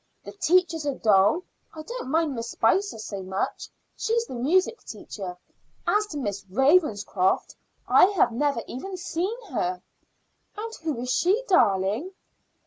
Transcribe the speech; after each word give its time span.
The 0.25 0.31
teachers 0.31 0.83
are 0.87 0.95
dull. 0.95 1.43
I 1.75 1.83
don't 1.83 2.09
mind 2.09 2.33
Miss 2.33 2.49
Spicer 2.49 2.97
so 2.97 3.21
much; 3.21 3.69
she's 3.95 4.25
the 4.25 4.33
music 4.33 4.81
teacher. 4.83 5.37
As 5.85 6.07
to 6.07 6.17
Miss 6.17 6.43
Ravenscroft, 6.49 7.53
I 7.87 8.05
have 8.07 8.31
never 8.31 8.63
even 8.65 8.97
seen 8.97 9.37
her." 9.51 9.79
"And 10.57 10.73
who 10.81 11.01
is 11.01 11.11
she, 11.13 11.43
darling?" 11.47 12.13